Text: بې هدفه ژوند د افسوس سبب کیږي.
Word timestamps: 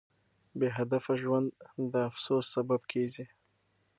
بې 0.57 0.67
هدفه 0.77 1.13
ژوند 1.21 1.47
د 1.91 1.93
افسوس 2.09 2.45
سبب 2.55 2.81
کیږي. 2.91 3.25